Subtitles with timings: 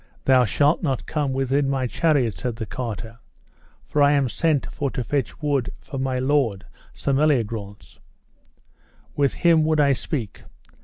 [0.25, 3.19] Thou shalt not come within my chariot, said the carter,
[3.85, 7.99] for I am sent for to fetch wood for my lord, Sir Meliagrance.
[9.15, 10.41] With him would I speak.